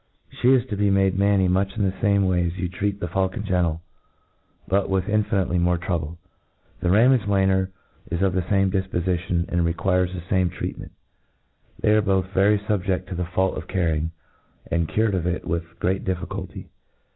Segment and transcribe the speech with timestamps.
[0.31, 3.07] She is to be made manny much in the fame way as you treat the
[3.07, 3.81] faulcon gentlc,
[4.67, 6.17] but with infinitely more trouble.
[6.79, 7.69] The ramage lanner
[8.09, 10.93] is of the fame difpofition, and requires th^ fame treatment.
[11.81, 14.09] They arc both very fubjed Xq the feult pf cjtrrying,
[14.71, 16.69] and cured of it with great difficulty.